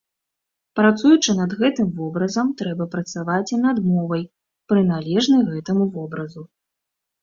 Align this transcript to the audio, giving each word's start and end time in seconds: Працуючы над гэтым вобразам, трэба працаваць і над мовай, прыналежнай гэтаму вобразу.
Працуючы 0.79 1.35
над 1.39 1.51
гэтым 1.59 1.91
вобразам, 1.99 2.49
трэба 2.63 2.89
працаваць 2.97 3.45
і 3.55 3.63
над 3.69 3.85
мовай, 3.93 4.29
прыналежнай 4.75 5.49
гэтаму 5.55 5.83
вобразу. 5.97 6.41